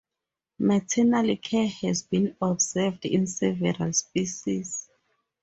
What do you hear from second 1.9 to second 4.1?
been observed in several